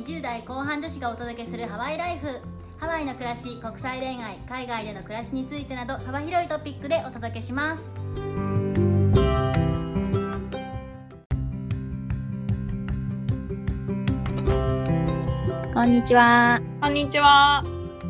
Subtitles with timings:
[0.00, 2.40] 20代後半女子がお届けするハワイライフ
[2.78, 7.84] ハワイの暮らし国際恋愛海外での暮らしについてなど幅広いトピックでお届けします
[15.74, 17.62] こんにちはこんにちは。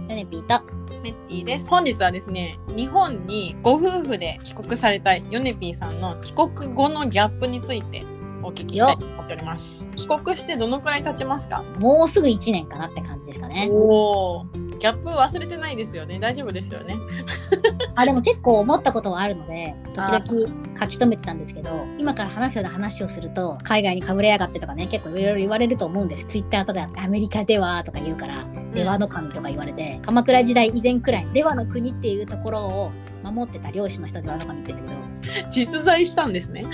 [0.09, 0.65] ヨネピーと
[1.03, 1.67] メッティです。
[1.69, 8.05] 本日はですね、日本にご夫婦で帰国されたヨネピーさんの帰国後のギャップについて
[8.43, 9.27] お聞きしたいと思っ。
[9.27, 9.87] ております。
[9.97, 11.63] 帰国してどのくらい経ちますか？
[11.79, 13.69] もうすぐ1年かなって感じですかね。
[13.71, 14.45] おお、
[14.79, 16.19] ギャップ忘れてないですよね。
[16.19, 16.97] 大丈夫ですよね。
[17.95, 26.25] あでも結構思ったことはあるので時々書き留めてたんですけど今から話すような話をすると海外にかぶれやがってとかね結構いろいろ言われると思うんです。
[26.27, 34.93] ツイッターとかアメリカではとか言うから出羽の神とか言われて、鎌倉時代以前くらい出羽の国っていうところを守ってた漁師の人で出羽の神って言うんだ
[35.33, 36.65] けど実在したんですね。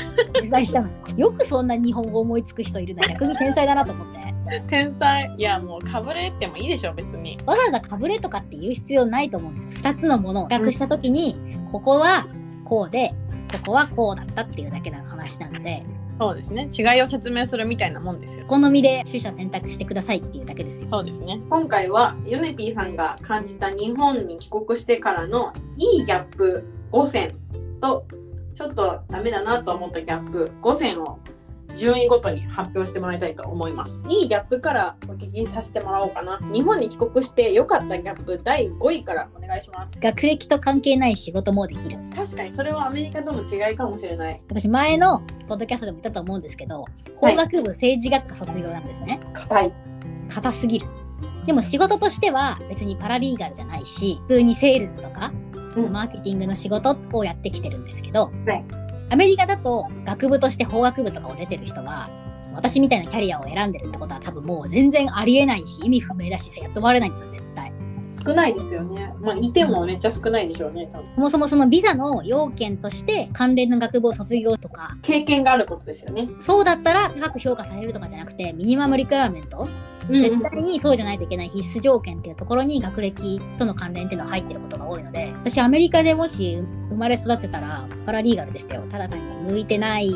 [0.41, 4.27] 実在したのよくそんな日本語思いつく人いるな逆に天才だなと思って
[4.69, 5.35] 天才。
[5.37, 7.39] いや、もうかぶれてもいいでしょ、別に。
[7.47, 11.37] わざわざかぶれとかって言う必要ないと思うんですよ2つのものを比較した時に、
[11.73, 12.29] ここは
[12.65, 13.15] こうで
[13.53, 15.85] ここはこうだったっていうだけの話なので
[16.19, 16.69] そうですね。
[16.73, 18.45] 違いを説明するみたいなもんですよ。
[18.47, 20.89] お好みで取捨選択してくださいっていうだけですよ。
[20.89, 21.41] そうですね。
[21.51, 27.37] 今回はヨネピーさんが感じた日本に帰国してからのいいギャップ5選
[27.81, 28.07] と
[28.55, 31.19] ちょっとダメだなと思ったギャップ5選を
[31.77, 34.05] 順位ごとに発表してもらいたいと思います。
[34.09, 36.39] いいギャップからお聞きさせてもらおうかな。
[36.53, 39.97] 日本に帰国して良かったギャップ第5位からお願いします。
[40.01, 41.99] 学歴と関係ない仕事もできる。
[42.15, 44.43] 確かにそれはアメリカとの違いかもしれない。
[44.49, 46.85] 私前のポッドキャストでも言ったと思うんですけど、
[47.17, 49.21] 法学部政治学科卒業なんですね。
[49.35, 49.73] 硬い。
[50.31, 50.87] 硬すぎる。
[51.45, 55.33] でも仕事としては別にパラリーガルじゃないし、普通にセールスとか、
[55.77, 62.11] うんマーケティングの仕事をやってきてるんですけど、はいアメリカだと学部として法学部とかを出てる人は、
[62.55, 67.73] 私みたいなキャリアを選んでるってことは多分もう全然ありえないし、意味不明だし、やっと終われないんですよ、絶対。
[68.17, 69.15] 少ないですよね。
[69.21, 70.89] まあいてもめっちゃ少ないでしょうね。
[70.93, 76.29] 多分そもそもそのビザの要件として関連の学部を卒業とか、経験があることですよね。
[76.41, 79.69] そうだったら高く評価されるとかじゃなくて、ミニマムリクエアメント、
[80.11, 88.83] 絶対にそうじゃないといけない必須条件っていうところに学歴との関連っていうのが入ってることが多いので、私アメリカでもし生まれ育ってたらパラリーガルでしたよ。
[88.91, 90.13] ただ単に向いてない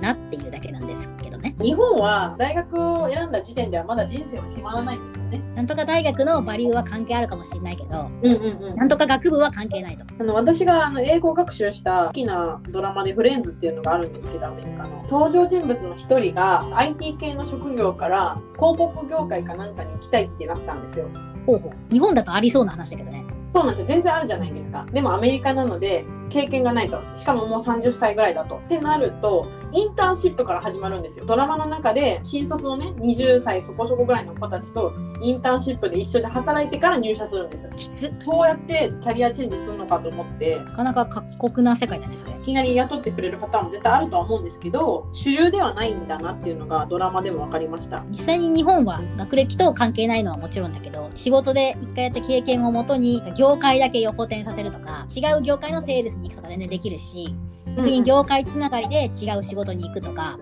[0.00, 1.54] なっていうだけなんですけどね。
[1.60, 5.42] 日本は大学を選んだ時点ではまだ人生は決まらないんですよね。
[5.54, 10.04] なんとか大学のバリューは関係あるかもしれないけど、うんうんなんとか学部は関係ないと。
[10.18, 21.06] あの私があの英語学習した好きなドラマで「フレンズ」っていうのがあるんですけどアメリカの登場人物の一人が IT 系の職業から広告業界かなんかに行きたいってなったんですよ
[21.46, 21.72] ほうほう。
[21.92, 23.24] 日本だとありそうな話だけどね。
[23.54, 27.00] そうなんですよ全然あるじゃないですかでもアメリカなので経験がないと。
[27.14, 28.56] しかももう30歳ぐらいだと。
[28.56, 31.24] ってなるとインターンシップから始まるんですよ。
[31.26, 37.72] ドラマの中で新卒のね20歳そこそこぐらいの子たちとインターンシップで一緒に働いてから入社するんですよ。
[37.76, 38.12] きつ。
[38.20, 40.56] そうやってキャリアチェンジするのかと思って。
[40.56, 42.32] なかなか過酷な世界だね、それ。
[42.32, 42.34] い。
[42.42, 48.04] きなり雇ってくれるパターンも絶対あるとは思うんですけど主流ではないんだなっていうのがドラマでも分かりました。
[48.10, 57.34] 実際に日本は学歴と関係ないのはもちろんだけど仕事で一回やった経験をもとに業界だけ横転させるとか違う業界のセールスに行くとか全然できるし
[57.76, 60.38] 逆に業界つながりで違う仕事に行くとか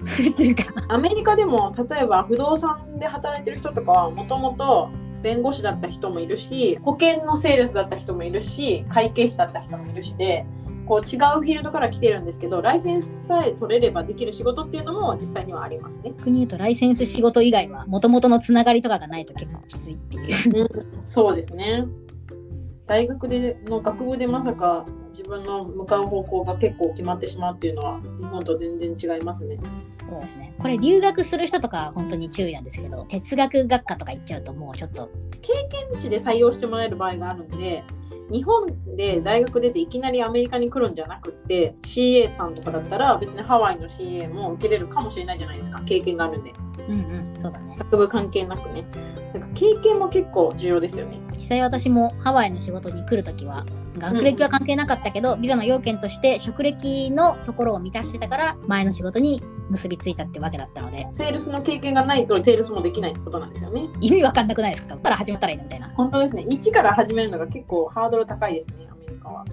[0.89, 4.91] アメリカでも例えば不動産で働いてる人とかはもともと
[5.22, 10.47] 弁護士だった人もいるし保険のセールスだった人もいるし会計士だった人もいるしで
[10.88, 16.15] こう違うフィールドから来てるんですけどライセンスさえ取れればできる仕事っていうのも実際にはありますね。
[16.17, 21.84] 逆に言うとライセンス仕事以外は元々のつながりとかがないと結構きついっていうそうですね。
[22.87, 24.87] 大学での学部でまさか
[25.19, 29.59] 自分の向かう方向が結構決まってしまうっていうのは日本と全然違いますね。
[30.09, 30.55] そうですね。
[30.56, 35.11] これ留学する人とかは本当に注意なんですけど哲学学科とか行っちゃうともうちょっと。
[35.43, 37.83] 経験値で採用してもらえる場合があるんで
[38.31, 45.81] 日本で大学出ていきなりアメリカに来るんじゃなくって CA さんとかだったら別にハワイの CA も受けれるかもしれないじゃないですか。
[45.81, 46.53] 経験があるんで
[46.88, 47.76] うんうんそうだね。
[47.79, 48.85] 学部関係なくね。
[49.35, 51.20] なんか経験も結構重要ですよね。
[51.32, 53.64] 実際私もハワイの仕事に来るときは
[53.99, 61.06] 学歴は関係なかったけど、ビザの要件として職歴のところを満たしてたから前の仕事に結びついたってわけだったので。
[61.12, 63.88] セールスの経験がないとセールスもできないってことなんですよね。
[64.00, 64.96] 意味わかんなくないですか？
[64.96, 65.90] から始まったらいいのみたいな。
[65.90, 66.46] 本当ですね。
[66.49, 69.44] 1から始めるのが結構ハードル高いですねアメリカは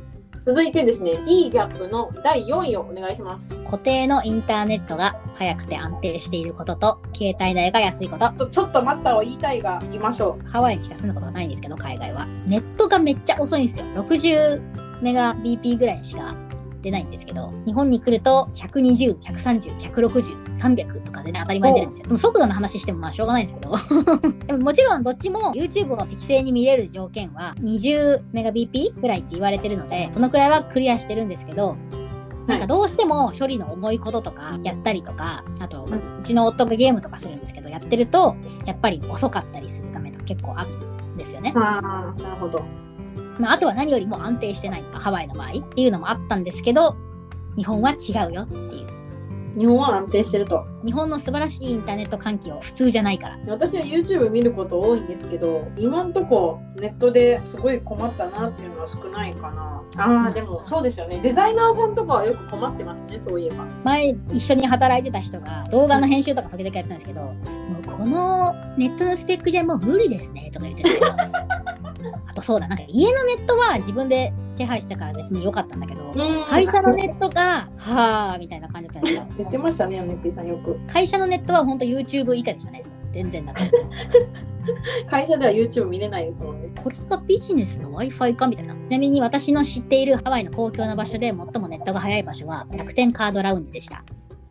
[0.45, 3.55] 続いてですねいいギャップの第4位をお願いします。
[3.63, 8.29] 固定のインターネットが早くて安定していることと携帯代が安いこと。
[8.29, 10.47] とちょっと待ったを言いたいが言いましょう。
[10.47, 12.27] ハワイにしか住んだことがないんですけど海外は。
[12.45, 13.85] ネットがめっちゃ遅いんですよ。
[13.95, 16.35] 60メガ BP ぐらいしか
[16.85, 22.07] 出ないんですけど、日本に来ると120、130、160、300とかでね、当たり前に出るんですよ。
[22.07, 23.75] でも速度の話してもまあしょうがないんですけど。
[24.45, 31.75] でももちろんどっちも YouTube を適正に見れる条件は20メガ BP ぐらいって言われてるので、そのくらいはクリアしてるんですけど、
[32.45, 38.35] なんかどうしても処理の重いこととかやったりとか、あと、うちの夫がゲームとかするんですけど、やってると、
[38.67, 40.69] やっぱり遅かったりする画面とか結構ある
[41.15, 41.51] んですよね。
[41.55, 42.84] ああ、なるほど。
[43.39, 46.95] まあ、あとは何よりも安定してないハワイの場合っていうのもあったんですけど、
[47.55, 48.95] 日本は違うよっていう。
[49.57, 50.65] 日本は安定してると。
[50.83, 53.39] 日本の素晴らしいインターネット環境普通じゃないから。
[53.47, 59.81] 私は YouTube 見ること多いんですけど、今んとこネットですごい困ったなっていうのは少ないかな。
[59.97, 61.21] ああ、でもそうですよね。
[61.21, 63.65] デザイナーさんとかはよく困ってますね、そういえば。
[63.85, 67.35] 前一緒に働いてた人が動画の編集とか時々やってたんですけど、も
[67.79, 70.89] うこのネットのスペックじゃもう無理ですねとか言ってて。
[72.27, 76.13] あとそうだ、なんか家のネットは自分で手配したから別に良かったんだけど、
[76.47, 79.27] 会社のネットが、 はあみたいな感じだったんですよ。
[79.37, 80.79] 言ってましたね、ヨネピーさんよく。
[80.91, 82.83] 会社のネットは本当 YouTube 以下でしたね。
[83.11, 83.71] 全然だから。
[85.07, 86.69] 会社では YouTube 見れないですもんね。
[86.81, 88.73] これがビジネスの Wi-Fi かみたいな。
[88.73, 94.03] ちなみに私の知っているハワイの公共の場所で最もネットが速い場所は楽天カードラウンジでした。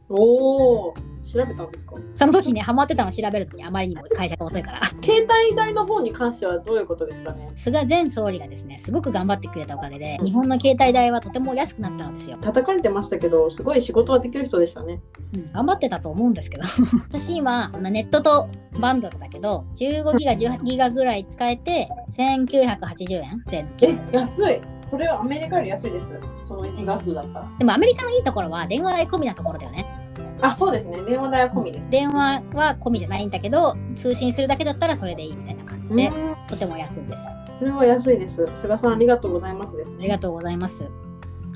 [0.08, 1.94] おお、調べたんですか？
[2.14, 4.80] その時ね、ハマってたの調べるときあまりにも会社が遅いから。
[5.02, 7.50] 携帯代の方に関してはどういうことですかね？
[7.54, 12.36] 菅前総理がですね、すごく頑張ってくれたおかげで、日本の携帯代はとても安くなったのですよ。
[12.42, 15.00] 叩かれてましたけど、すごい仕事はできる人でしたね。
[15.34, 16.64] うん、頑張ってたと思うんですけど。
[17.10, 18.48] 私今、ネットと
[18.78, 26.06] バンドルだけど、15ギガ、18ギガぐらい使えて、1980円全え、安いそれはアメリカより安いです。
[26.46, 27.48] そのギガ数だったら。
[27.58, 29.86] でもアメリカのいいところは電話代込みなところだよね。
[30.40, 31.02] あ、そうですね。
[31.02, 31.90] 電話代は込みです。
[31.90, 37.24] 電話は込みじゃないんだけど、通信するだけだったらそれでいいみたいな感じで、うんとても安いです。
[37.58, 38.48] それは安いです。
[38.56, 39.96] 菅さんありがとうございますですね。
[40.00, 40.84] ありがとうございます。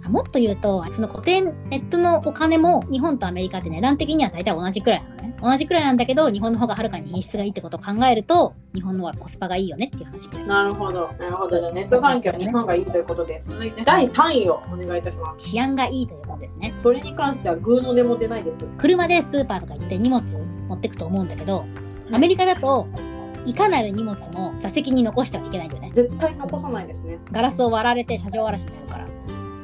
[0.09, 5.37] あもっと言うと、その固定ネットのお金も日本とアメリカって値段的には大体同じくらいなのね。
[5.41, 10.29] 同じくらいなんだけど、日本の方がはるかに品質がいいってことを考えると、日本の方がコスパがいいよねっていう話。
[10.47, 11.11] なるほど。
[11.19, 11.59] なるほど。
[11.59, 13.51] じゃあネット環境は日本がいいということです。
[13.51, 15.51] 続いて第3位をお願いいたします。
[15.51, 16.75] 治安がいいということですね。
[16.83, 18.59] それに関してはグーの音も出ないです。
[18.79, 20.23] 車でスーパーとか行って荷物
[20.69, 21.65] 持ってくと思うんだけど、
[22.11, 22.89] アメリカだと、
[23.45, 25.91] いかなる荷物も座席に残してはいけないよね。
[25.95, 27.19] 絶対残さないですね。
[27.33, 29.18] ガラスを割られて車上荒らしになるから。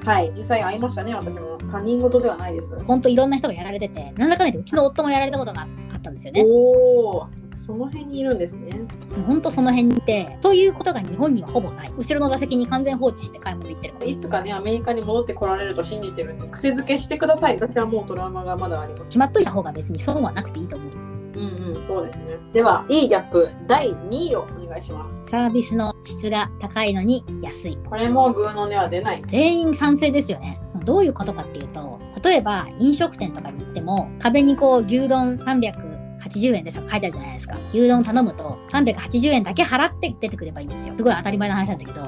[0.04, 0.30] はい。
[0.36, 1.58] 実際会いましたね、私も。
[1.70, 2.78] 他人事ではないです。
[2.84, 6.44] ほんといろんな人がやられてて、なんだかんだでうちの夫もやられたことがあったんですよね。
[6.44, 7.26] おお。
[7.56, 8.78] その辺にいるんですね。
[9.26, 11.92] ほんとその辺にいて、ということが日本にはほぼない。
[11.96, 13.94] 後ろの座席に完全放置して買い物行ってる。
[14.06, 16.52] いつかね、アメリカに戻ってこられると信じてるんです。
[16.52, 17.54] 癖づけしてください。
[17.54, 19.12] 私はもうトラウマがまだあります。
[19.12, 21.03] しまっといた方が別に損はなくていいと思う。
[21.36, 22.24] うんうん、そうですね。
[22.52, 25.18] では、いいギャップ第2位をお願いします。
[25.26, 27.78] サービスの質が高いのに安い。
[27.88, 29.22] これもグーの音は出ない。
[29.26, 30.60] 全員賛成ですよね。
[30.84, 37.56] どういうことかっていうと、例えば飲食店とかに行っても、壁にこう牛丼380円ですとか書いてあるじゃないですか。
[37.70, 40.94] 牛丼頼むと380円だけ払って出てくればいいんですよ。
[40.96, 42.00] すごい当たり前の話なんだけど。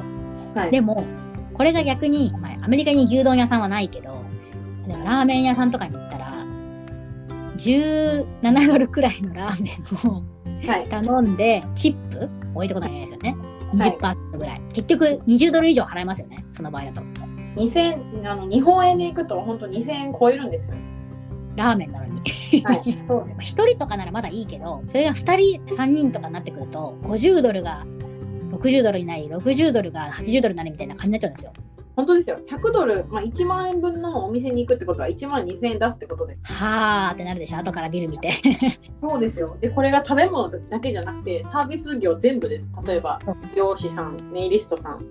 [0.55, 0.71] はい。
[0.71, 1.05] でも、
[1.55, 4.25] これが逆に、まあ、アメリカに牛丼屋さんはないけど、
[4.87, 5.97] でもラーメン屋さんとかに
[7.57, 10.23] 17ドルくらいのラーメンを
[10.67, 10.89] はい。
[10.89, 13.31] 頼んで、チップ置いてことないですよね。
[13.31, 14.61] はい20%ぐらい。
[14.73, 16.45] 結局20ドル以上払いますよね。
[16.53, 17.03] その場合だと。
[17.57, 20.77] 2000あの日本円で行くと本当2000円超えるんですよ。
[21.57, 22.21] ラーメンなのに。
[22.65, 22.99] はい。
[23.09, 27.87] そうですまあ 一人とかならまだいいけど、それが二人、三人とかになってくると、50ドルが
[28.53, 31.53] 60ドルになり、60ドルが80ドルになるみたいな感じになっちゃうんですよ。
[31.97, 32.39] 本当ですよ。
[32.47, 36.37] 100ドル、まあ、1万円分のお店に行くってことは1万2000円出すってことで。
[36.43, 38.33] はーってなるでしょ後からビル見て。
[39.03, 39.57] そうですよ。
[39.61, 42.71] で、これが食べ物だけじゃなくて、サービス業全部です。
[42.85, 43.19] 例えば、
[43.55, 45.07] 美容師さん、ネイリストさん、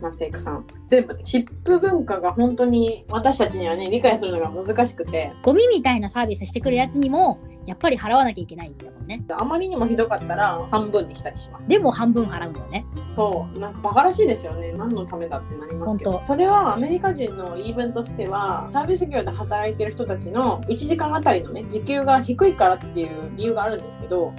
[0.00, 1.22] マセイクさん、全部で。
[1.22, 9.24] チップ文化が本当に私たちにはね、理解するのが難しくて、ゴミみたいなサービスしてくるやつにも、やっぱり払わなきゃいけないんだもんね。
[9.30, 11.68] あまりにもひどかったら半分にしたりします。
[11.68, 12.86] でも半分払うんだよね。
[13.14, 14.72] そう、なんかバカらしいですよね。
[14.72, 16.26] 何のためだってなりますけど本。
[16.26, 24.32] それはアメリカ人の言い分としては、サービス業で働いてる人たちの1時間あたりのね、時給が低いからっていう理由があるんですけど、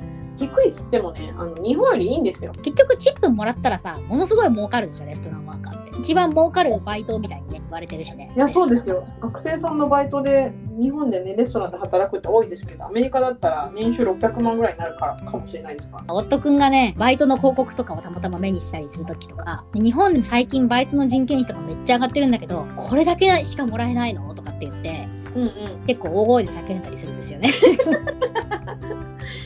[0.47, 2.51] 低いっつってもね、あの日本よりいいんですよ。
[2.63, 5.91] 結局チップもらったらさ、ものすごい儲かるでしょ、レストランワーカーって。
[5.99, 8.31] 一番儲かるバイトみたいにね、言われてるしね。
[8.35, 9.05] いや、そうですよ。
[9.19, 16.13] 学生さんのバイトで、日本でね、レストランで働くって多いですけど、アメリカだったら年収600万ぐらいになるからかもしれないですから。
[16.13, 24.33] 夫くんがね、バイトの広告とかをたまたま目にしたりするときとか、で日本で最近バイトの人件費とかめっちゃ上がってるんだけど、これだけしかもらえないの？
[24.33, 25.51] とかって言って、うんうん。
[25.85, 27.51] 結構大声で叫んだりするんですよね。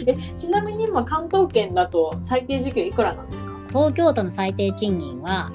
[0.06, 3.52] え、ちなみに今、関東圏だと最低時給いくらなんですか？
[3.70, 5.50] 東京都の最低賃金は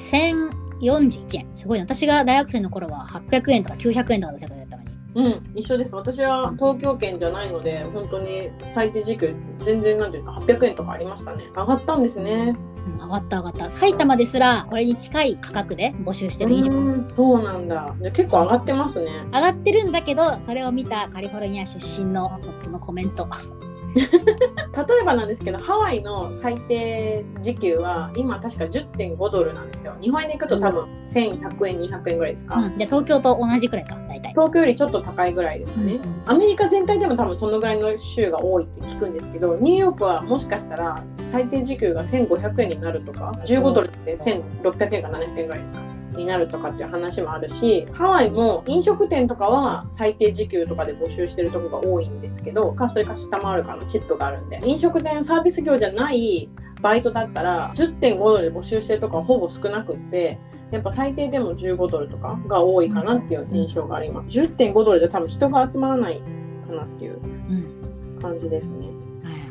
[0.81, 1.47] 41円。
[1.55, 1.85] すごいな。
[1.85, 4.91] 私が大学生の頃は800円とか900円とかの世界だったのに。
[5.13, 5.95] うん、一緒です。
[5.95, 11.45] 私は東京圏じゃないので、本当に最低時給全然なんていうか800円とかありましたね。
[11.57, 12.57] 上がったんですね。
[12.87, 13.71] うん、上がった上がった。
[13.71, 16.77] 埼玉ですら、これに近い価格で募集してる飲食。
[16.77, 17.95] うんそうなんだ。
[18.13, 19.11] 結構上がってますね。
[19.35, 22.27] 上がってるんだけど、それを見たカリフォルニア出身の
[22.63, 23.27] 夫のコメント。
[23.95, 24.05] 例
[25.03, 29.95] えばなんですけど、ハワイの最低時給は今確か10.5ドルなんですよ。
[30.01, 32.57] 日本円で行くと多分1100円、200円ぐらいですか。
[32.57, 34.31] うん、じゃあ東京と同じくらいか、大体。
[34.31, 35.95] 東京よりちょっと高いぐらいですかね。
[35.95, 45.81] うんアメリカ全体でも多分そのぐらいの州が多いって聞くんですけど、ニューヨークはもしかしたら最低時給が1500円になるとか、15ドルって1600円か700円ぐらいですか。
[46.17, 56.49] になるとかっていう話もあるし、ハワイも飲食店とかは最低時給とかで募集してるとこが多いんですけど、かそれか下回るかのチップがあるんで、飲食店サービス業じゃない
[56.81, 60.39] バイトだったら10.5ドルで募集してるとこはほぼ少なくって、
[60.71, 64.39] やっぱ最低でも15ドルとかが多いかなっていう印象があります。
[64.39, 66.23] 10.5ドルで多分人が集まらない
[66.67, 68.19] かなっていううん。
[68.21, 69.00] 感じですね。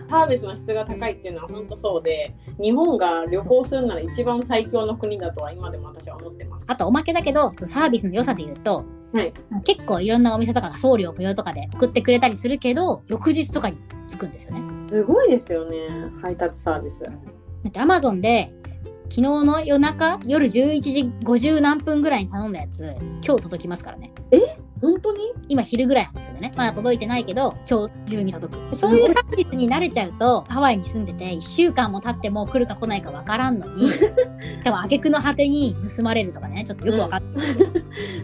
[0.10, 6.66] はいサービスの質が高いっていうのは本当そうで、日本が旅行するなら一番最強の国だとは今でも私は思ってます。
[6.68, 14.62] あとおまけだけど、サービスの良さで言うと、はい結構いろんなお店とかが送料無料とかで送ってくれたりするけど、翌日とかに着くんですよね。
[14.90, 15.78] すごいですよね、
[16.22, 17.04] 配達サービス。
[17.04, 18.52] だって Amazon で
[19.04, 24.12] 昨日の夜中、夜11時50何分ぐらいに頼んだやつ、今日届きますからね。
[24.82, 25.34] 本当に？
[25.48, 26.54] 今昼ぐらいなんですよね。
[26.56, 28.76] まだ届いてないけど、今日中に届く。
[28.76, 34.00] そういうサービスに慣れちゃうと、ハワイに住んでて1週間も経っても来るか来ないかわからんのに、 し
[34.64, 37.46] かも挙句の果てに盗まれるとかね、ちょっとよくわかんない。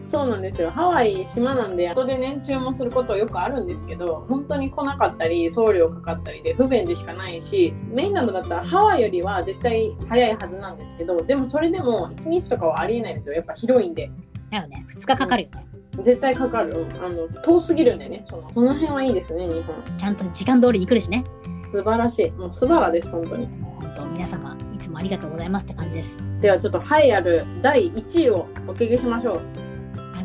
[0.05, 0.71] そうなんですよ。
[0.71, 13.35] ハワイ島なんで、後でね、注文することよくあるんですけど、本当に来なかったり、送料かかったりで不便でしかないし、メインランドだったらハワイよりは絶対早いはずなんですけど、でもそれでも1日とかはありえないんですよ。
[13.35, 14.09] やっぱ広いんで。
[14.51, 14.85] だよね。
[14.89, 15.74] 2日かかるよね。
[16.01, 16.87] 絶対かかる。
[16.91, 18.23] うんあの、遠すぎるんでね。
[18.27, 19.75] そのその辺はいいですね、日本。
[19.97, 21.23] ちゃんと時間通りに来るしね。
[21.71, 22.31] 素晴らしい。
[22.31, 23.47] もう素晴らです、本当に。
[23.79, 26.17] 本当皆様、いつもありがとうございますって感じです。
[26.39, 29.64] ではちょっと栄えある第1位をお聞きしましょう。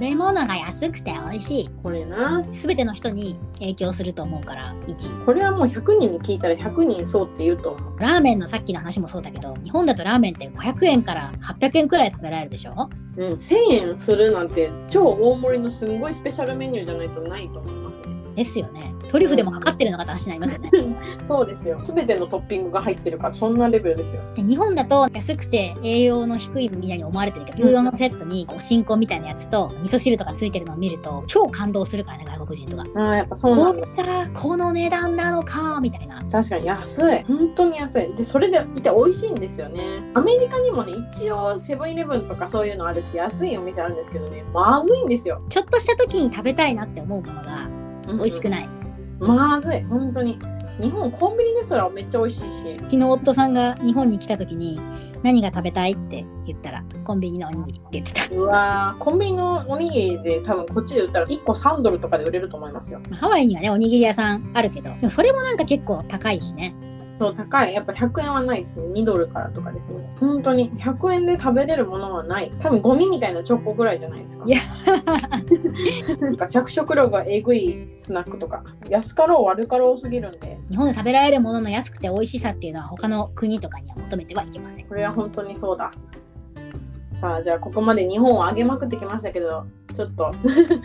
[0.00, 1.68] 食べ物が安くて美味しい。
[1.82, 2.42] これな。
[2.54, 5.26] すべての人に影響すると思うから、1。
[5.26, 7.98] これはもう100人に聞いたら100人そうって言うと思う。
[8.00, 12.88] ラーメンのさっきの話もそうだけど、日本だとラーメンって500円から800円くらい食べられるでしょ？
[13.18, 18.06] うん、1000円するなんて超大盛りのすんごいスペシャルメニューじゃないとないと思いますね。
[18.40, 18.94] ですよね。
[19.10, 20.96] トリュフでもかかってるのかって話になりますよね。
[21.24, 21.78] そうですよ。
[21.84, 24.22] すべてのトッピングが入ってるからそんなレベルですよ。
[24.34, 32.84] で日本だと安くて栄養の低いみたいに思われてるけど、牛丼のセットにお新香みたいなやつと味噌汁とかついてるのを見ると超感動するからね、外国人とか。
[32.94, 33.86] ああ、やっぱそうこなんだ。
[33.86, 36.24] んな、この値段なのか、みたいな。
[36.30, 37.22] 確かに安い。
[37.24, 38.14] 本当に安い。
[38.14, 39.80] で、それでいて美味しいんですよね。
[40.14, 45.42] アメリカにもね、一応セブンイレブンとかそういうのあるし、安いお店あるんですけどね、まずいんですよ。
[45.48, 47.68] ちょっとした時に食べたいなって思うものが
[48.18, 48.50] 美味しくい。
[48.50, 48.68] ない。
[49.18, 49.82] まずい。
[49.84, 50.38] 本当に。
[50.80, 52.76] 日本コンビニですらめっちゃ美味しいし。
[52.78, 54.80] 昨日夫さんが日本に来た時に
[55.22, 58.34] 何が食べたいって言ったらコンビニのおにぎりって言ってた。
[58.34, 63.00] うわーコンビニのおにぎりで多分こっちで売ったら1個3ドルとかで売れると思いますよ。
[63.12, 66.74] ハワイにはね、おにぎり屋さんあるけど、でもそれもなんか結構高いしね。
[67.20, 67.74] そう、高い。
[67.74, 68.86] やっぱ100円はないですね。
[69.02, 70.10] 2ドルからとかですね。
[70.18, 72.50] 本当に100円で食べれるものはない。
[72.60, 74.44] 多分ゴミみたいなチョコぐらいじゃないですか。
[74.46, 74.60] いや
[76.18, 78.64] なんか着色料がえぐいスナックとか。
[78.88, 84.86] 安かろう悪かろうすぎるんで、日本で食べられるものの安くて美味しさっていうのは他の国とかには求めてはいけません。
[84.86, 85.92] これは本当にそうだ。
[87.12, 90.32] さあ、じゃあここまで日本を上げまくってきましたけど、ちょっと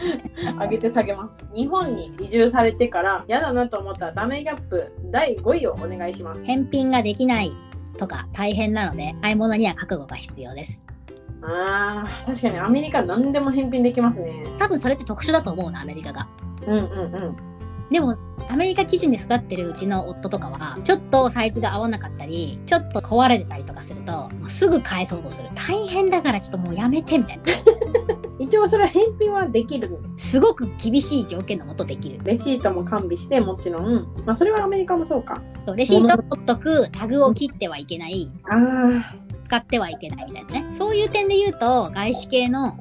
[0.59, 1.45] 上げて下げます。
[1.53, 6.43] 日本に移住されてから嫌だなと思ったダメギャップ第5位をお願いします。
[6.43, 7.51] 返品ができない
[7.97, 10.81] とか大変なので、買い物には覚悟が必要です。
[11.43, 14.43] あー、確かにアメリカ何でも返品できますね。
[14.57, 16.27] 多分それって特殊だと思うな、アメリカが。
[16.65, 16.83] うんうんう
[17.29, 17.54] ん。
[17.91, 18.17] でも、
[18.49, 25.49] アメリカ基準で育ってるうちの夫とかは、ちょっとサイズが合わなかったり、ちょっと壊れてたりとかすると、もうすぐ返そうとする。
[25.55, 27.43] 大変だからちょっともうやめてみたいな。
[28.39, 30.31] 一応それは返品はできるんです。
[30.31, 32.19] すごく厳しい条件のもとできる。
[32.23, 34.07] レシートも完備してもちろん。
[34.25, 35.41] まあそれはアメリカもそうか。
[35.75, 39.15] レシートを取っとく、タグを切ってはいけない、あ
[39.45, 40.73] 使ってはいけないみたいなね。
[40.73, 42.77] そういう点で言うと、外資系の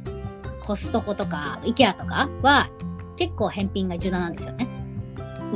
[0.61, 2.69] コストコとか、イケアとかは、
[3.17, 4.84] 結構返品が柔軟なんですよね。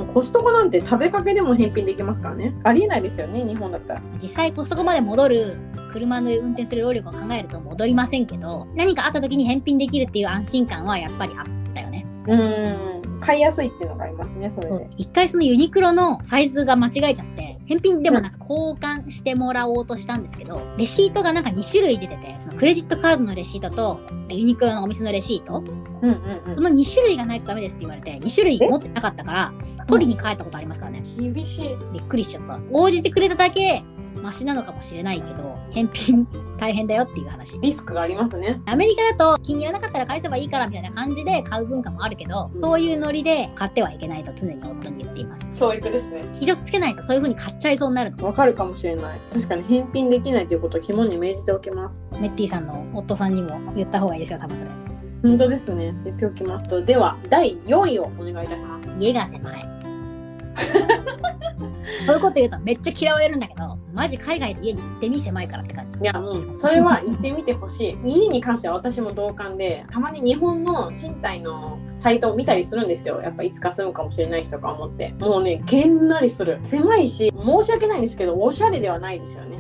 [0.03, 2.55] あ、もうコストコなんて食べかけでも返品できますからね。
[2.65, 4.03] ありえないですよね、日本だったら。
[4.23, 5.57] 実際コストコまで戻る
[5.93, 12.98] 車で運転する労力を考えると戻りませんけど何かあった時に返品できるっていう安心感はやっぱりあったよねうーん。
[13.21, 14.91] 買いやすいっていうのがありますね、それで。
[14.97, 29.53] 一回そのユニクロのサイズが間違えちゃって、返品でもなんか交換してもらおうとしたんですけど、レシートがなんか2種類出てて、そのクレジットカードのレシートと、ユニクロのお店のレシート、うんうんその2種類がないとダメですって言われて、2種類持ってなかったから、
[29.87, 31.03] 取りに帰ったことありますからね。
[31.19, 31.33] うん。
[31.35, 31.77] 厳しい。
[31.93, 32.59] びっくりしちゃった。
[32.73, 33.83] 応じてくれただけ、
[34.23, 36.27] マシなのかもしれないけど、返品
[36.59, 37.59] 大変だよっていう話。
[37.61, 38.61] リスクがありますね。
[38.67, 45.49] アメリカだと気に入らなかったら返せばいいからみたいな感じで買う文化もあるけど、そういうノリで買ってはいけないと常に夫に言っています。
[45.59, 46.29] 教育ですね。
[46.33, 48.27] 既読つけないとそういう風に買っちゃいそうになるの。
[48.27, 49.19] わかるかもしれない。
[49.33, 52.03] 確かに返品できないということを肝に銘じておきます。
[52.21, 54.71] メッティさんの夫さんにも言った方がいいですよ、多分それ。
[55.23, 55.95] 本当ですね。
[56.05, 56.81] 言っておきますと。
[56.83, 58.89] では、第4位をお願いいたします。
[58.99, 59.69] 家が狭い。
[62.07, 65.99] そういうこと言うとめっちゃ嫌われるんだけど、マジ海外で家に行ってみ狭いからって感じ。
[65.99, 67.99] いや、もう、それは行ってみてほしい。
[68.09, 73.21] 家に関しては私も同感で、たまに日本の賃貸のサイトを見たりするんですよ。
[73.21, 75.13] やっぱいつか住むかもしれないしとか思って。
[75.21, 76.61] もうね、げんなりする。
[76.63, 79.59] 狭いし、申し訳ないんですけど、おしゃれではないですよね。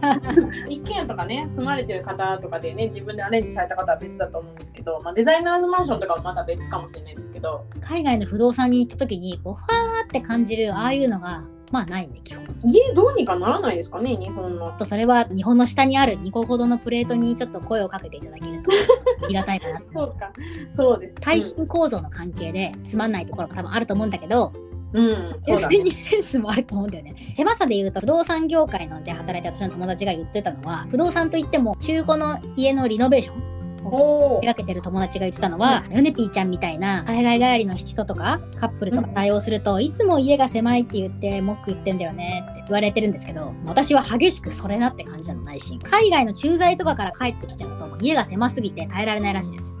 [0.70, 12.44] 一軒家とかね、住まれてる方とかでね、自分でアレンジされた方は別だと思うんですけど、まあ、デザイナーズマンションとかもまた別かもしれないですけど、海外の不動産に行った時に、こう、ふわーって感じる、ああいうのが、まあないね、基本。
[12.64, 14.72] 家どうにかならないですかね、日本の。
[14.72, 18.70] とそれは日本の下にある2個ほどのプレートにちょっと声をかけていただけると
[19.24, 20.32] ありがたいかなと そうか、
[20.74, 21.14] そうです。
[21.20, 24.52] 耐震構造の関係でつまんないところが多分あると思うんだけど、
[24.94, 27.34] うん、純粋にセンスもあると思うんだよね。
[27.36, 45.78] 狭さで言うと不動産業界ので働いてる私の友達が言ってたのは、不動産といっても中古の家のリノベーション手掛けてる友達が言ってたのは、ヨネピーちゃんみたいな海外帰りの人とかカップルとか対応すると、いつも家が狭いって言って文句言ってんだよねって言われてるんですけど、私は激しくそれなって感じなの内心。
[45.80, 49.74] 海外の駐在とかから帰ってきちゃうと、家が狭すぎて耐えられないらしいです。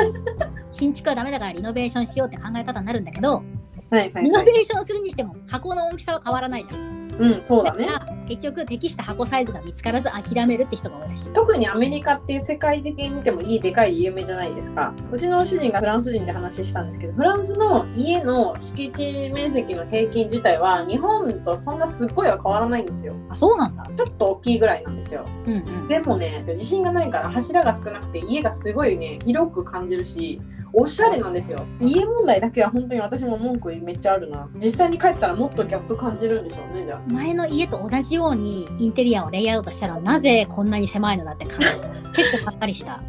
[0.72, 3.42] 新築はダメだからリノベーションしようって考え方になるんだけど、
[3.90, 4.46] はいはい、リノはい。
[4.46, 7.10] ベーションするにしても箱の大きさは変わらないじゃん。
[7.18, 7.86] うん、そうだね。
[7.86, 11.24] から結局適した箱サイズが見つからず諦めるって人が多いらしい。
[11.30, 14.94] 特にアメリカって世界的に見ても家でかい有名じゃないですか。
[15.10, 23.16] うちの主人がフランス人で話したんですけど、フランスの家の敷地面積の平均自体は日本とそんなすっごいは変わらないんですよ。
[23.28, 23.90] あ、そうなんだ。
[23.96, 25.26] ちょっと大きいぐらいなんですよ。
[25.46, 25.88] うんうん。
[25.88, 30.40] でもね、自信がないから柱が少なくて家がすごいね、広く感じるし、
[30.72, 31.66] おしゃれなんですよ。
[31.80, 34.48] 家問題だけは本当に私も文句めっちゃあるな。
[34.56, 37.12] 実際に帰ったらもっとギャップ感じるんでしょうね、じゃあ。
[37.12, 41.66] 前の家と同じようにインテリアをレイアウトしたらなぜこんなに狭いのだって感じ
[42.12, 43.02] 結構がっかりした、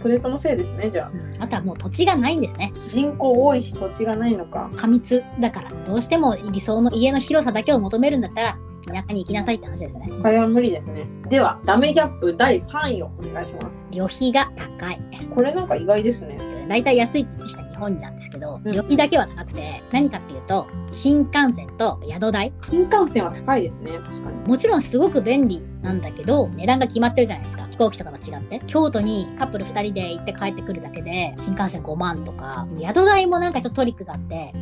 [0.00, 1.10] プレートのせいですね、じゃあ。
[1.10, 4.70] うん、あとはもう土地がないんですね人口多いし土地がないのか。
[4.76, 11.06] 過密だからどうしても理想の家の広さだけを求めるんだったら田舎に行きなさいって話ですね他は無理ですね。
[11.28, 13.84] では、ダメギャップ第3位をお願いします。
[13.90, 15.00] 旅費が高い
[15.34, 16.38] これなんか意外ですね。
[16.68, 18.72] 大体安いって言ってきた日本なんですけど、うん。
[18.72, 22.52] 旅費だけは高くて何かっていうと新幹線と宿代。
[22.62, 24.48] 新幹線は高いですね、確かに。
[24.48, 27.66] もちろんすごく便利なんだけど値段が決まってるじゃないですか。
[27.70, 28.60] 飛行機とかと違って。
[28.66, 32.66] 京都にカップル2人で行って帰ってくるだけで新幹線5万とか。
[32.80, 34.52] 宿代もなんかちょっとトリックがあって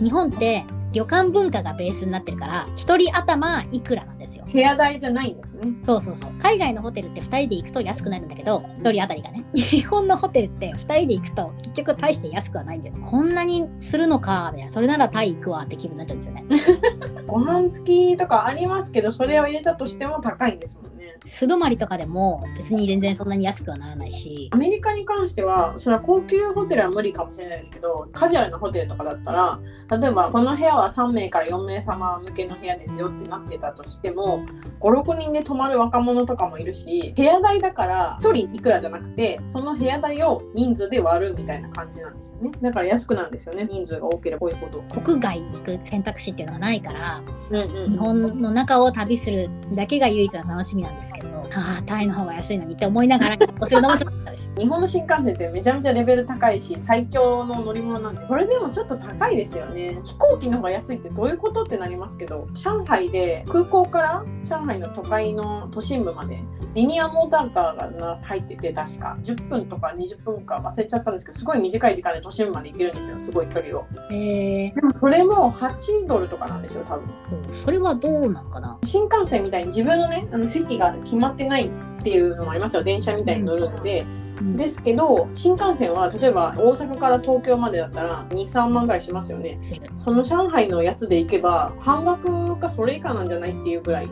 [0.00, 4.44] 日本って旅館文化がベースになってるから1人頭いくらなんですよ。
[4.50, 5.72] 部屋代じゃないんですね。
[5.86, 6.32] そうそうそう。
[6.38, 9.44] 海外のホテルって2人で行くと安くなるんだけど1人当たりがね。
[9.54, 14.72] 日本のホテルって2人で行くと結局大して安くはないんだよこんなにするのかみたいな。
[14.72, 16.44] それならタイ行くわって気分になっちゃうんですよね。
[17.26, 21.20] ご飯付きとかありますけど、それを入れたとしても高いんですもんね。
[21.24, 29.60] 素泊まりとかでも別に全然そんなに安くはならないしアメリカに関しては、それは高級ホテルは無理かもしれないですけど、カジュアルなホテルとかだったら、
[30.00, 34.44] 例えばこの部屋は3名から4名様向けの部屋ですよってなってたとしても、
[34.80, 42.50] 5、6人で泊まる若者とかもいるし、部屋代だから1人いくらじゃなくて、その部屋代を人数で割るみたいな感じなんですよね。
[42.60, 43.66] だから安くなんですよね。
[43.70, 44.82] 人数が多ければ多いほど。
[45.00, 51.28] 国外に行く選択肢っていうのがないからうんうん日本の中を旅するだけが唯一の楽しみなんですけど。
[51.54, 54.16] ああタイの方が安いのにって思いながら旅行するのもちょっと
[54.58, 59.98] 日本の新幹線ってめちゃめちゃレベル高いし最強の乗り物なんでそれでもちょっと高いですよね。
[60.02, 66.42] 飛行機の方が安いってどういうことってなりますけど上海で空港から上海の都会の都心部まで
[66.74, 69.16] リニアモーターカーがな入ってて確か。
[69.22, 73.86] 10分とか20分か忘れちゃったんですけどすごい短い時間で都心部まで行けるんですよすごい距離を。
[74.10, 77.08] えでもそれも8ドルとかなんですよ多分。
[77.50, 78.78] ー、それはどうなんかな。
[78.84, 81.70] 新幹線みたいに自分のねあの席が決まってないっ
[82.02, 82.82] ていうのもありますよ。
[82.82, 84.04] 電車みたいに乗るので、
[84.40, 84.56] うん。
[84.56, 89.58] ですけど新幹線は例えば大阪から東京までだったら23万ぐらいしますよね。
[89.96, 94.08] その上海のやつで行けば半額かそれ以下なんじゃないっていうぐらいイ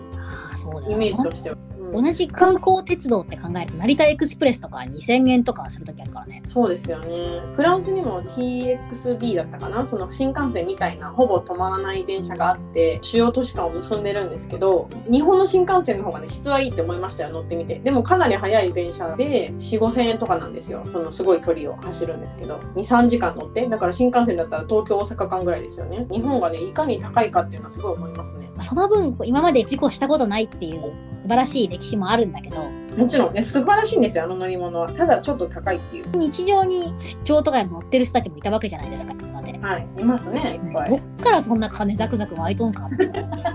[0.91, 7.41] よメージとしては、うん同じ空港鉄道って考えると成田エクスプレスとか2000円とかする時あるからねそうですよね。
[7.55, 9.87] フランスにも TXB だったかな？
[9.87, 17.79] その新幹線みたいなほぼ止まらない電車があって、主要都市間を結んでるんですけど、日本の新幹線の方がね、質はいいって思いましたよ、乗ってみて。
[17.79, 20.85] でもかなり速い電車で4、5千円とかなんですよ。
[20.91, 23.67] そのすごい距離を走るんですけど、2、3時間乗って。
[23.67, 26.07] だから新幹線だったら東京、大阪間ぐらいですよね。
[26.11, 28.51] 日本がね、いかに高いかっていうのはすごい思いますね。
[28.61, 30.93] その分今まで事故したことないっていう
[31.25, 34.93] 素晴らしい歴史もあるんだけどもちろんね、素晴らしいんですよ、あの乗り物は。
[34.93, 36.17] ただちょっと高いっていう。
[36.17, 39.59] 日常に出張とかで乗ってる人たちもいたわけじゃないですか今まで。
[39.59, 40.91] はい、いますね、いっぱい。
[40.91, 42.89] どっからそんな金ザクザク湧いとんか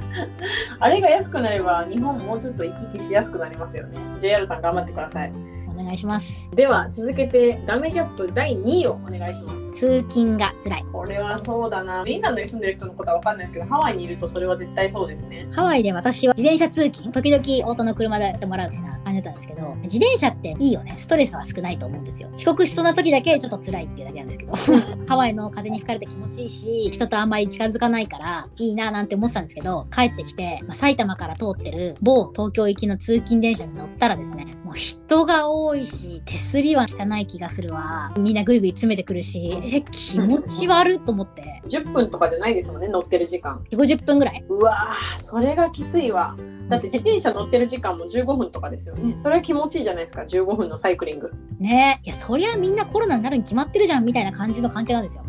[0.80, 3.98] あれが安くなれば、日本もうちょっと行き来しやすくなりますよね。
[4.20, 5.32] JR さん頑張ってください。
[5.70, 6.50] お願いします。
[6.54, 9.69] では、続けて、ダメギャップ第2位をお願いします。
[9.74, 10.86] 通勤が辛い。
[10.92, 12.04] これはそうだな。
[12.04, 15.48] フィンランドに住んでる人のことはわかんないですけど、ハワイにいるとそれは絶対そうですね。
[15.52, 20.94] ハワイで私は自転車通勤、時々オートの車でやってもらうみたいな感じだったんですけど、自転車っていいよね。
[20.98, 22.30] ストレスは少ないと思うんですよ。
[22.36, 38.14] 遅刻しそうな時だけちょっと辛いっていうだけなんですけど、 ハワイの風に吹かれて気持ちいいし、人とあんまり近づかないからいいななんて思ってたんですけど、帰ってきて、まあ埼玉から通ってる某東京行きの通勤電車に乗ったらですね、もう人が多いし、手すりは汚い気がするわ。
[38.18, 43.64] みんなぐいぐい詰めてくるし、え、気持ち悪いと思って、10分とかじゃないですもんね、乗ってる時間。
[43.72, 46.36] 4 50分ぐらいうわー、それがきついわ。
[46.70, 49.18] だって自転車乗ってる時間も15分とかですよね。
[49.24, 51.32] それは気持ちいいじゃないですか、15分のサイクリング。
[51.60, 55.24] ねえ、いや、そりゃみんなコロナになるに決まってるじゃんみたいな感じの関係なんですよ。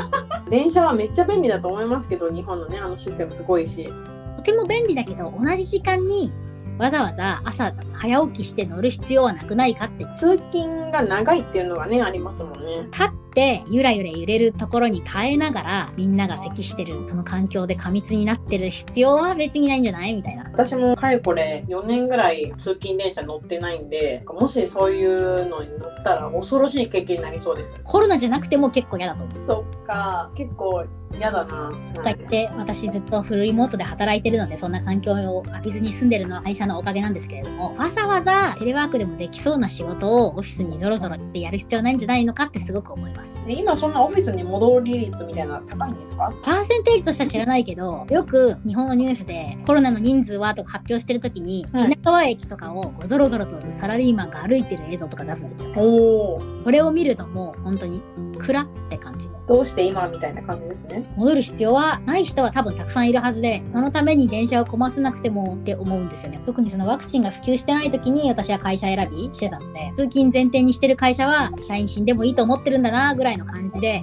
[0.48, 3.92] 電車はめっちゃ便利だと思いますけど、日本のね、あのシステムすごいし。
[4.36, 6.32] とても便利だけど、同じ時間に
[6.78, 10.04] わざわざ朝早起きして乗る必要はなくないかって。
[10.14, 12.82] 通勤が長いっていうのがね、ありますもんね。
[12.92, 20.14] 立ってゆらゆら揺れるところに耐えながらみんなが咳してるその環境で過密になってる必要は別にないんじゃない？
[20.14, 20.44] みたいな。
[20.44, 27.74] 私もかれこれ4年ぐらい通勤電車乗ってないんで、もしそういうのに乗ったら恐ろしい経験になりそうです。
[27.84, 29.44] コロナじゃなくても結構嫌だと思う。
[29.44, 30.84] そっか、結構
[31.18, 31.72] 嫌だな。
[31.94, 43.36] とか言って私ずっとフルリモートで働いてるのでそんな環境を浴びずに住んでるのは会社のおかげなんですけれどもわざわざテレワークでもできそうな仕事をオフィスにぞろぞろってやる必要ないんじゃないのかってすごく思います。
[43.48, 46.32] え今そんなオフィスに戻り率みたいなの高いんですか？
[46.42, 55.70] パーセンテージとしては知らないけどよく日本のニュースでコロナの人数はとか発表してる時にはい品川駅とかをぞろぞろとサラリーマンが歩いてる映像とか出すんですよ。
[55.76, 58.02] おお、これを見るともう本当に
[58.38, 59.28] 暗って感じ。
[59.46, 61.04] どうして今みたいな感じですね。
[61.16, 66.40] 戻る必要はない人は多分たくさんいるはずで、そのために電車を混ませなくてもって思うんですよね。
[66.44, 74.02] 特にそのワクチンが普及してない時に私は会社選びしてたので、通勤前提にしてる会社は社員死んでもいいと思ってるんだなぐらいの感じで。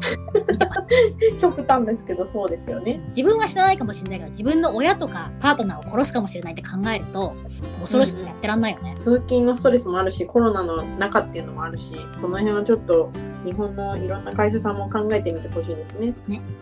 [1.39, 3.01] 極端ですけどそうですよね。
[3.07, 7.33] 自分は知らないかもしれないけど、自分の親とかパートナーを殺すかもしれないって考えると、
[7.81, 8.95] 恐ろしくてやってらんないよね。
[8.97, 13.11] 通勤のストレスもあるし、コロナの中っていうのもあるし、その辺はちょっと
[13.43, 16.13] 日本のいろんな会社さんも考えてみてほしいですね。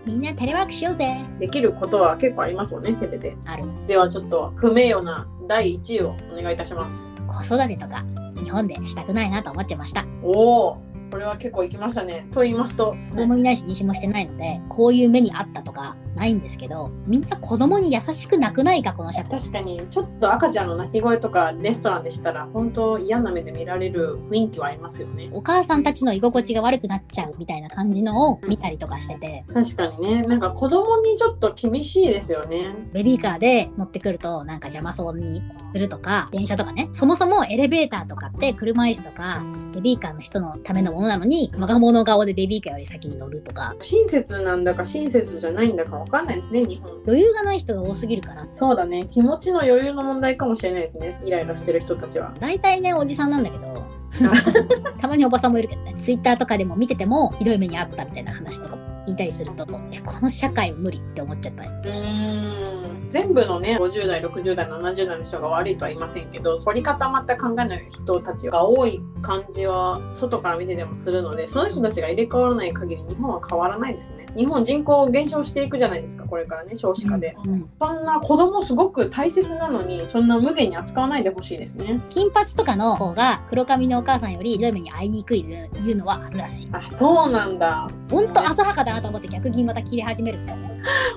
[0.05, 1.07] みんなテレワークしようぜ。
[1.39, 3.37] できることは結構ありますもんね、テレで。
[3.45, 3.65] ある。
[3.87, 7.09] ではちょっと不名誉な第1位をお願いいたします。
[7.27, 8.05] 子育てとか
[8.43, 10.05] 日本でしたくないなと思っちゃいました。
[10.23, 10.77] おお、
[11.11, 12.27] これは結構いきましたね。
[12.31, 19.39] と言いますと、子供いないし妊娠もしてないので、こういう目にあったとかないんですけど、みんな子供に優しくなくないか、この社会。
[19.39, 25.29] 確かにちょっと赤ちゃんの泣き声とかレストランでしたら本当嫌な目で見られる雰囲気はありますよね。
[25.33, 32.75] お母さんたちの居心地が悪くなっちゃうみたいな感じのを見たりとかしてて、確かにね、なんか子供にちょっと厳しいですよね。
[32.93, 35.41] ベビーカーで乗ってくるとなんか邪魔そうに
[35.73, 39.43] するとか、電車とかね、そもそもエレベーターとかって車椅子とか、
[39.73, 46.91] ベビーカーの人のためのものなのに、我が物顔でベビーカーより先に乗るとか、親切なんだか親切じゃないんだかわかんないですね、日本。
[47.05, 52.33] 余裕がない人が多すぎるから、そうだね、気持ちの余裕の問題かもしれないですね、イライラしてる人たちは。
[52.39, 53.85] 大体ね、おじさんなんだけど、
[54.99, 61.63] たまにおばさんもいるけどね、ツイッターとかでも見てても、ひどい目にあったみたいな話とかも聞いたりすると、え、この社会無理って思っちゃった。
[61.63, 61.69] り。
[61.69, 62.71] うーん。
[63.11, 74.27] 全部のね50代60代70代の人が悪いとは言いませんけど凝り固まった考えの人たちが多い感じは外から見ててもするのでその人たちが入れ替わらない限り日本は変わらないですね。
[74.35, 82.01] 日本人口減少していくじゃないですかこれからね少子化で、うんそんな子供すごく大切なのにそんな無限に扱わないでほしいですね。
[82.09, 86.69] 金髪とかの方が黒髪のお母さんよりひどい目に遭いにくいというのはあるらしい。
[86.71, 90.69] あそうなんだほんと浅はかだなと思って逆銀また切り始めるみたいな。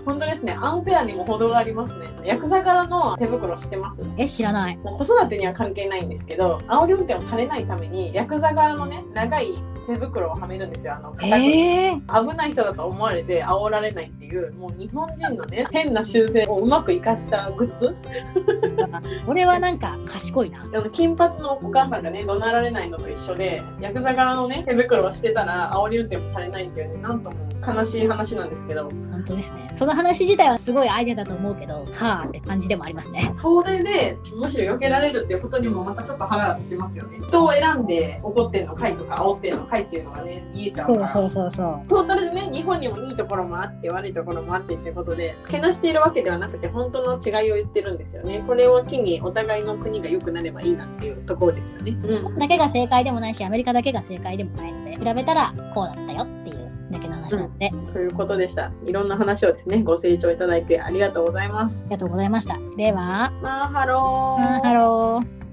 [0.04, 0.56] 本当ですね。
[0.60, 2.06] アンフェアにも程がありますね。
[2.24, 4.02] ヤクザ柄の手袋知ってます？
[4.18, 4.76] え、知らない。
[4.76, 9.54] もう子育てには関係ないんですけど煽り運転をされないためにヤクザ柄のね長い
[9.86, 10.94] 手袋をはめるんですよ。
[10.94, 17.94] あの肩にええ危ない人だと思われて煽られないっていうもう日本人のね変な習性をうまく生かしたグッズ。
[19.24, 20.62] それはなんか賢いな。
[20.74, 28.90] あの金髪のお母さんがね怒鳴られないのと一緒でヤクザ側のね手袋をしてたら煽り運転もされないっていうねなんとも悲しい話なんですけど。
[29.10, 29.72] 本当ですね。
[29.74, 33.32] その話自体はすごいアイデアだと思うけど、はあって感じでもありますね。
[33.36, 37.18] それでむしろ避けられるっていうことにもまたちょっと腹が立ちますよね。
[37.26, 41.08] 人を選んで怒ってんのかいとか煽ってんのかいっていうのがね見えちゃうから。
[41.08, 41.88] そうそうそうそう。
[41.88, 48.44] トータルでね日本にもいいところもあって悪いところもあってってことでけなしているわけではなくて本当の違いを言ってるんですよね。
[48.46, 56.26] これを機にお互いの国が良くなればいいなっていうところですよね、うん、だけが正解でもないし、アメリカだけが正解でもないので、比べたらこうだったよ
[56.90, 58.72] だけの話なんで、あということでした。
[58.84, 61.84] いろんな話をですねご清聴いただいてありがとうございます。
[61.84, 62.58] ありがとうございました。
[62.76, 65.43] では、マーハローハロー。